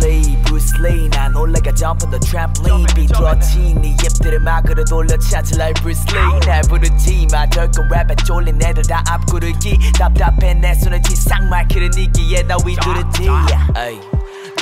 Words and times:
Bruce 0.00 0.36
Bruce 0.44 0.74
Lee 0.80 1.08
난 1.10 1.34
올라가 1.34 1.72
jump 1.74 2.04
on 2.04 2.10
the 2.10 2.20
trampoline 2.20 2.86
비뚤어진 2.94 3.80
네 3.80 3.96
입들을 4.04 4.40
막으로 4.40 4.84
돌려 4.84 5.16
찾을라 5.16 5.72
Bruce 5.80 6.04
Lee. 6.14 6.40
날 6.40 6.60
부르지 6.62 7.26
마 7.32 7.48
덜건 7.48 7.88
랩에 7.88 8.24
쫄린 8.26 8.60
애들 8.62 8.82
다 8.82 9.02
앞구르기. 9.08 9.92
답답해 9.98 10.54
내 10.54 10.74
손을 10.74 11.00
지상 11.02 11.48
마이크를 11.48 11.90
니기에 11.96 12.42
나 12.42 12.56
위두르지. 12.64 13.28
에이 13.76 14.00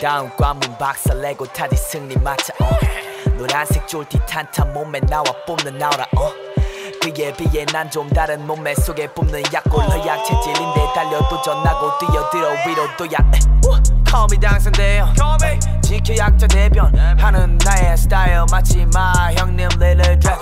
다음 0.00 0.30
관문 0.36 0.76
박살 0.78 1.20
내고 1.20 1.44
타디 1.46 1.76
승리 1.76 2.16
맞춰 2.18 2.52
어. 2.60 2.70
노란색 3.36 3.86
쫄티 3.88 4.18
탄탄 4.28 4.72
몸에 4.72 5.00
나와 5.00 5.24
뿜는 5.46 5.78
나오라 5.78 6.06
어. 6.16 6.51
그에 7.10 7.32
비해 7.32 7.66
난 7.72 7.90
좀 7.90 8.08
다른 8.10 8.46
몸매 8.46 8.74
속에 8.76 9.06
뿜는 9.08 9.42
약골. 9.52 9.82
허약 9.84 10.24
체질인데 10.24 10.92
달려 10.94 11.18
도 11.28 11.40
전하고 11.42 11.98
뛰어들어 11.98 12.50
위로 12.66 12.86
Call 14.08 14.26
me 14.30 14.38
당선돼요 14.38 15.12
지켜 15.82 16.16
약자 16.16 16.46
대변. 16.46 16.94
하는 17.18 17.58
나의 17.64 17.96
스타일. 17.96 18.44
마치 18.50 18.86
마 18.94 19.32
형님 19.32 19.68
Little 19.80 20.18
Dragon 20.20 20.38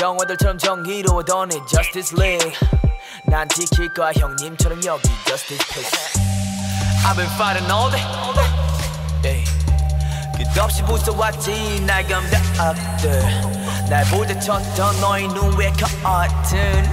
영화들처럼 0.00 0.58
정의로워던 0.58 1.52
이 1.52 1.60
Justice 1.68 2.14
League. 2.18 2.52
난 3.24 3.48
지킬 3.48 3.92
거야 3.94 4.10
형님처럼 4.16 4.80
여기 4.84 5.08
Justice 5.26 5.64
Peace. 5.72 6.20
I've 7.06 7.16
been 7.16 7.30
fighting 7.36 7.70
all 7.70 7.90
day. 7.90 8.04
Yeah. 9.24 9.44
끝없이 10.36 10.82
부숴왔지 10.82 11.80
날 11.86 12.06
감다 12.06 12.38
업들 12.70 13.65
날볼때 13.88 14.38
쳤던 14.40 15.00
너의 15.00 15.28
눈왜 15.28 15.72
커튼 15.72 16.84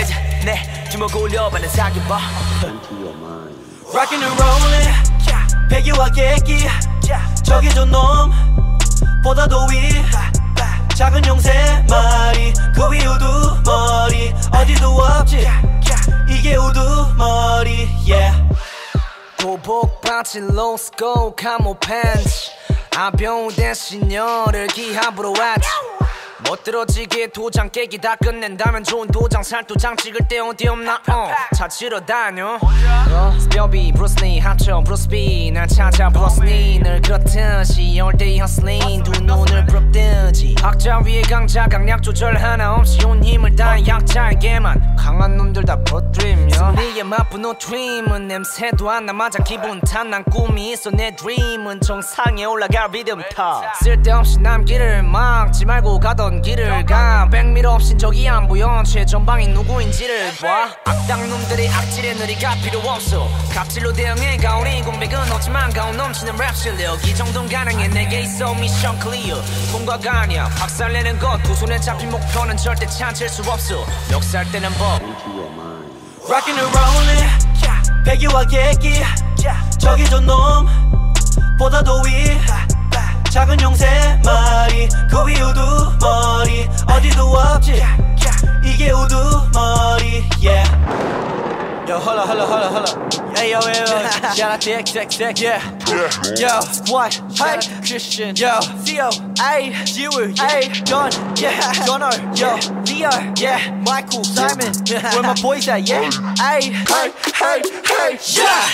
이제 0.00 0.14
내 0.44 0.88
주먹 0.88 1.14
올려봐는 1.14 1.68
사귀봐 1.68 2.18
Rockin' 3.92 4.22
and 4.22 4.42
rollin' 4.42 5.68
배기와 5.68 6.08
객기. 6.10 6.66
저기 7.42 7.68
저놈 7.70 8.32
보다도 9.22 9.66
위. 9.70 10.02
작은 10.94 11.26
용새 11.26 11.84
마리 11.88 12.52
그위 12.74 13.04
우두머리. 13.06 14.34
어디도 14.52 14.88
없지. 14.90 15.46
이게 16.28 16.56
우두머리 16.56 17.88
yeah. 18.08 18.42
도복 19.38 20.00
바지 20.00 20.40
롱스코 20.40 21.34
카모 21.36 21.78
팬츠 21.80 22.50
아병된 22.96 23.74
시녀를 23.74 24.66
기합으로 24.68 25.32
왔지. 25.38 25.66
못 26.48 26.62
들어지게 26.64 27.28
도장 27.28 27.70
깨기 27.70 27.98
다 27.98 28.16
끝낸다면 28.16 28.84
좋은 28.84 29.06
도장 29.08 29.42
살 29.42 29.64
도장 29.64 29.96
찍을 29.96 30.26
때 30.28 30.40
어디 30.40 30.68
없나? 30.68 31.00
어 31.08 31.30
찾으러 31.56 32.00
다녀. 32.04 32.58
어, 32.60 33.38
스뼈비 33.38 33.92
브루스리 33.92 34.38
합쳐 34.40 34.80
브루스비 34.84 35.52
날 35.52 35.66
찾아. 35.68 36.08
브루스리 36.10 36.80
늘 36.80 37.00
그렇 37.00 37.18
듯이 37.62 38.00
올데이 38.00 38.40
허슬링 38.40 39.04
두 39.04 39.22
눈을 39.22 39.64
부릅뜨지. 39.66 40.56
학자 40.60 40.98
위에 40.98 41.22
강자 41.22 41.68
강약 41.68 42.02
조절 42.02 42.36
하나 42.36 42.74
없이 42.74 42.98
온 43.06 43.22
힘을 43.22 43.54
다한 43.54 43.86
약자에게만. 43.86 44.96
강한 44.96 45.36
놈들 45.36 45.64
다 45.64 45.78
퍼뜨리며. 45.84 46.50
승리에 46.52 47.04
맛보는 47.04 47.56
트림은 47.58 48.26
냄새도 48.26 48.90
안 48.90 49.06
나마자 49.06 49.40
기분 49.44 49.80
탓난 49.80 50.24
꿈이 50.24 50.72
있어 50.72 50.90
내 50.90 51.14
드림은 51.14 51.82
정상에 51.82 52.44
올라갈 52.44 52.90
리듬 52.90 53.22
타 53.32 53.72
쓸데없이 53.80 54.40
남기를 54.40 55.04
막지 55.04 55.64
말고 55.64 56.00
가던 56.00 56.42
길을 56.42 56.84
가. 56.86 57.28
백미러 57.30 57.74
없인 57.74 57.96
적이 57.96 58.28
안 58.28 58.48
보여. 58.48 58.82
최전방이 58.84 59.46
누구인지를 59.48 60.32
봐. 60.40 60.68
악당 60.84 61.28
놈들의 61.28 61.68
악질에 61.68 62.14
느리가 62.14 62.56
필요 62.56 62.80
없어. 62.80 63.28
갑질로 63.54 63.92
대응해 63.92 64.36
가오리 64.36 64.71
공백은 64.82 65.32
없지만 65.32 65.72
가온 65.72 65.96
넘치는 65.96 66.36
랩 66.36 66.54
실력. 66.54 67.04
이 67.06 67.14
정도는 67.14 67.48
가능해. 67.48 67.88
내게 67.88 68.22
있어 68.22 68.54
미션 68.54 68.98
클리어 68.98 69.36
공과가 69.72 70.22
아니야. 70.22 70.48
박살내는 70.58 71.18
것. 71.18 71.42
두 71.42 71.54
손에 71.54 71.80
잡힌 71.80 72.10
목표는 72.10 72.56
절대 72.56 72.86
참칠 72.86 73.28
수 73.28 73.42
없어. 73.42 73.86
멱살 74.10 74.50
때는 74.50 74.70
법. 74.74 75.00
Rockin' 76.28 76.58
and 76.58 76.76
rollin' 76.76 78.04
배기와 78.04 78.44
객기. 78.44 79.02
저기 79.78 80.04
저놈. 80.08 80.68
보다도 81.58 82.02
위. 82.02 82.38
작은 83.30 83.60
용새 83.62 84.20
마리. 84.24 84.88
그위우 85.10 85.51
hold 92.02 92.18
up, 92.18 92.26
hold 92.26 92.40
up, 92.40 92.48
hold 92.48 92.62
up, 92.62 92.88
hold 92.88 93.14
up. 93.14 93.36
Hey, 93.36 93.52
yo, 93.52 93.60
hey, 93.60 93.78
yo. 93.78 93.86
Shout 94.34 94.40
out 94.40 94.60
to 94.62 94.70
XXX, 94.70 95.40
yeah. 95.40 95.62
yeah. 95.88 96.34
Yo, 96.36 96.92
what? 96.92 97.14
hey, 97.38 97.60
Christian, 97.86 98.36
yo, 98.36 98.60
Theo, 98.84 99.10
hey, 99.38 99.70
Jewy, 99.86 100.36
hey, 100.38 100.68
Don, 100.84 101.10
yeah, 101.36 101.72
Dono, 101.86 102.10
yo, 102.34 102.56
Leo, 102.86 103.10
yeah, 103.36 103.80
Michael, 103.84 104.24
Simon, 104.24 104.72
where 104.88 105.22
my 105.22 105.34
boys 105.40 105.68
at, 105.68 105.88
yeah, 105.88 106.10
hey, 106.38 106.70
hey, 106.70 107.12
hey, 107.34 107.62
hey, 107.86 108.18
yeah. 108.34 108.68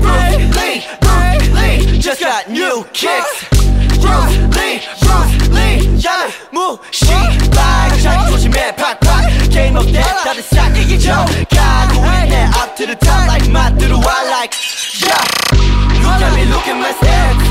Bruce 0.00 0.56
Lee, 0.56 0.84
Bruce 1.00 1.48
Lee, 1.54 1.98
just 1.98 2.20
got 2.20 2.48
new 2.50 2.84
kicks. 2.92 3.48
Bruce 3.98 4.38
Lee, 4.56 4.80
Bruce 5.00 5.48
Lee, 5.48 5.88
yeah, 5.96 6.30
move, 6.52 6.80
she, 6.90 7.06
bye, 7.06 7.98
Chinese, 8.02 8.32
what 8.32 8.44
you 8.44 8.50
man. 8.50 8.74
pack, 8.74 9.00
pack. 9.00 9.37
게임 9.58 9.74
없대 9.76 10.00
다들 10.00 10.40
싹 10.42 10.76
이기죠 10.76 11.10
가고 11.50 12.06
있네 12.06 12.44
up 12.54 12.76
to 12.76 12.86
the 12.86 12.94
top 12.94 13.26
like 13.26 13.50
맛들어 13.50 13.98
I 13.98 14.28
like 14.30 14.54
yeah. 15.02 15.18
Look 15.98 16.22
at 16.22 16.32
me 16.36 16.44
look 16.46 16.68
at 16.68 16.78
my 16.78 16.92
steps 16.94 17.42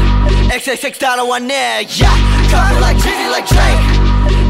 XXX 0.56 1.00
따라왔네 1.00 1.84
yeah. 2.00 2.07
Come 2.47 2.79
like 2.79 2.95
crazy, 3.03 3.28
like 3.28 3.45
Drake. 3.51 3.84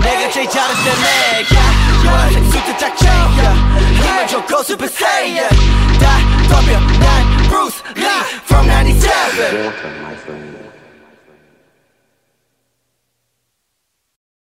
내가 0.05 0.29
제일 0.29 0.47
잘했다네 0.47 1.49
yeah. 1.49 2.05
노란색 2.05 2.45
수트 2.45 2.77
짝짝 2.77 3.09
yeah. 3.09 4.05
힘을 4.05 4.27
줬고 4.27 4.59
super 4.61 4.85
say 4.85 5.33
yeah. 5.33 5.49
다 5.97 6.13
덤벼 6.53 6.77
난 7.01 7.49
bruise 7.49 7.66